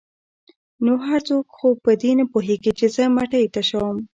[0.45, 3.97] ـ نو هر څوک خو په دې نه پوهېږي چې زه مټۍ تشوم.